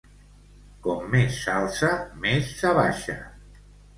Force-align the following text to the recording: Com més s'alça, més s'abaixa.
Com 0.85 1.03
més 1.15 1.35
s'alça, 1.41 1.91
més 2.25 2.49
s'abaixa. 2.61 3.19